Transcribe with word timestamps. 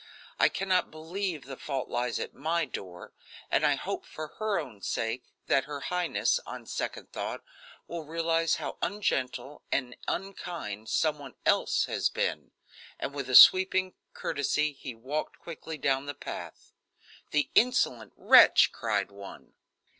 I 0.39 0.49
cannot 0.49 0.89
believe 0.89 1.45
the 1.45 1.55
fault 1.55 1.87
lies 1.87 2.17
at 2.17 2.33
my 2.33 2.65
door, 2.65 3.13
and 3.51 3.63
I 3.63 3.75
hope 3.75 4.03
for 4.03 4.29
her 4.39 4.57
own 4.57 4.81
sake 4.81 5.25
that 5.45 5.65
her 5.65 5.79
highness, 5.79 6.39
on 6.39 6.65
second 6.65 7.11
thought, 7.11 7.43
will 7.87 8.03
realize 8.03 8.55
how 8.55 8.79
ungentle 8.81 9.61
and 9.71 9.95
unkind 10.07 10.89
some 10.89 11.19
one 11.19 11.35
else 11.45 11.85
has 11.85 12.09
been." 12.09 12.49
And 12.97 13.13
with 13.13 13.29
a 13.29 13.35
sweeping 13.35 13.93
courtesy 14.13 14.73
he 14.73 14.95
walked 14.95 15.37
quickly 15.37 15.77
down 15.77 16.07
the 16.07 16.15
path. 16.15 16.73
"The 17.29 17.51
insolent 17.53 18.13
wretch!" 18.15 18.71
cried 18.71 19.11
one. 19.11 19.53